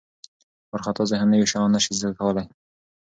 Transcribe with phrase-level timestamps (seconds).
[0.71, 2.43] وارخطا ذهن نوي شیان نه شي زده کولی.